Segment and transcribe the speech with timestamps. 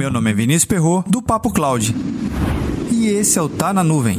[0.00, 1.94] Meu nome é Vinícius Perro do Papo Cloud.
[2.90, 4.18] E esse é o Tá na Nuvem.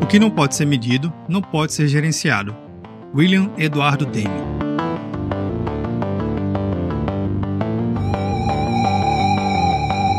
[0.00, 2.54] O que não pode ser medido não pode ser gerenciado.
[3.12, 4.30] William Eduardo Deming.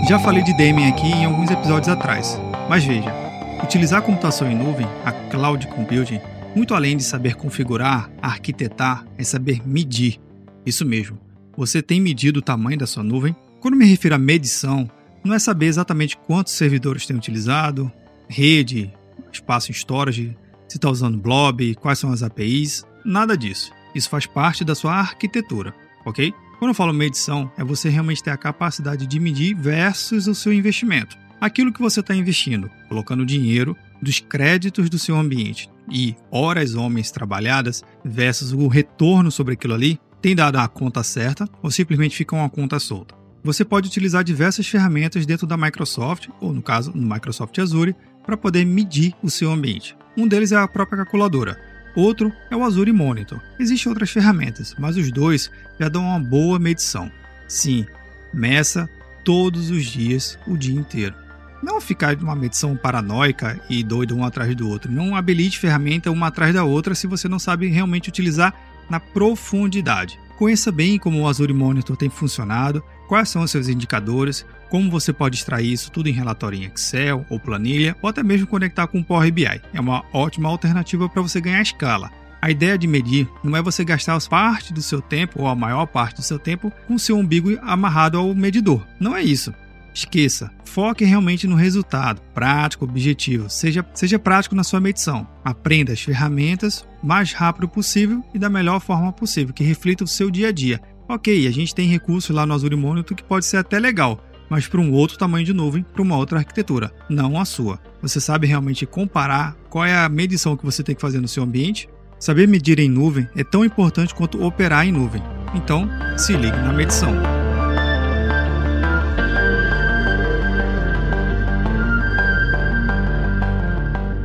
[0.09, 2.37] Já falei de Deming aqui em alguns episódios atrás,
[2.67, 3.24] mas veja,
[3.66, 6.21] utilizar a computação em nuvem, a cloud computing,
[6.55, 10.20] muito além de saber configurar, arquitetar, é saber medir.
[10.63, 11.17] Isso mesmo.
[11.58, 13.36] Você tem medido o tamanho da sua nuvem?
[13.59, 14.89] Quando me refiro a medição,
[15.23, 17.91] não é saber exatamente quantos servidores tem utilizado,
[18.30, 18.94] rede,
[19.34, 23.72] espaço em storage, se está usando blob, quais são as APIs, nada disso.
[23.95, 25.73] Isso faz parte da sua arquitetura,
[26.05, 26.31] ok?
[26.59, 30.53] Quando eu falo medição, é você realmente ter a capacidade de medir versus o seu
[30.53, 31.24] investimento.
[31.45, 37.11] Aquilo que você está investindo, colocando dinheiro dos créditos do seu ambiente e horas homens
[37.11, 42.36] trabalhadas versus o retorno sobre aquilo ali, tem dado a conta certa ou simplesmente fica
[42.36, 43.14] uma conta solta.
[43.44, 48.36] Você pode utilizar diversas ferramentas dentro da Microsoft, ou no caso, no Microsoft Azure, para
[48.36, 49.95] poder medir o seu ambiente.
[50.17, 51.62] Um deles é a própria calculadora,
[51.95, 53.39] outro é o Azure Monitor.
[53.59, 57.12] Existem outras ferramentas, mas os dois já dão uma boa medição.
[57.47, 57.86] Sim,
[58.34, 58.89] meça
[59.23, 61.25] todos os dias, o dia inteiro.
[61.61, 64.92] Não ficar de uma medição paranoica e doida um atrás do outro.
[64.92, 68.53] Não habilite ferramenta uma atrás da outra se você não sabe realmente utilizar
[68.89, 70.20] na profundidade.
[70.38, 75.14] Conheça bem como o Azure Monitor tem funcionado, quais são os seus indicadores, como você
[75.14, 79.00] pode extrair isso tudo em relatório em Excel ou planilha, ou até mesmo conectar com
[79.00, 79.62] o Power BI.
[79.73, 82.12] É uma ótima alternativa para você ganhar escala.
[82.42, 85.86] A ideia de medir não é você gastar parte do seu tempo ou a maior
[85.88, 88.86] parte do seu tempo com seu umbigo amarrado ao medidor.
[89.00, 89.53] Não é isso.
[89.95, 93.49] Esqueça, foque realmente no resultado, prático, objetivo.
[93.49, 95.25] Seja, seja prático na sua medição.
[95.41, 100.07] Aprenda as ferramentas o mais rápido possível e da melhor forma possível, que reflita o
[100.07, 100.81] seu dia a dia.
[101.07, 104.67] Ok, a gente tem recursos lá no Azure Monitor que pode ser até legal, mas
[104.67, 107.79] para um outro tamanho de nuvem, para uma outra arquitetura, não a sua.
[108.01, 111.41] Você sabe realmente comparar qual é a medição que você tem que fazer no seu
[111.41, 111.88] ambiente?
[112.19, 115.23] Saber medir em nuvem é tão importante quanto operar em nuvem.
[115.53, 117.13] Então, se ligue na medição.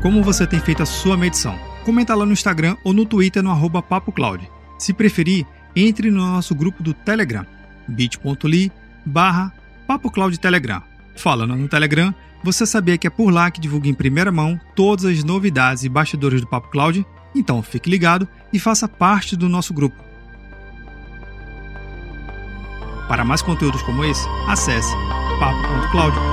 [0.03, 1.59] Como você tem feito a sua medição?
[1.85, 4.51] Comenta lá no Instagram ou no Twitter no arroba PapoCloud.
[4.79, 5.47] Se preferir,
[5.77, 7.45] entre no nosso grupo do Telegram,
[7.87, 8.73] bit.ly
[9.05, 9.53] barra
[9.87, 10.83] PapoCloud Telegram.
[11.15, 15.05] Falando no Telegram, você sabia que é por lá que divulga em primeira mão todas
[15.05, 17.05] as novidades e bastidores do Papo Cloud?
[17.35, 20.03] Então fique ligado e faça parte do nosso grupo.
[23.07, 24.95] Para mais conteúdos como esse, acesse
[25.39, 26.30] papo.cloud.